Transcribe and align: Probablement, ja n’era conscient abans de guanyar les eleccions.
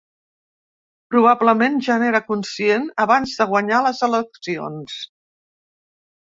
Probablement, 1.15 1.77
ja 1.89 1.99
n’era 2.05 2.23
conscient 2.31 2.89
abans 3.07 3.37
de 3.43 3.49
guanyar 3.53 3.85
les 3.91 4.03
eleccions. 4.11 5.01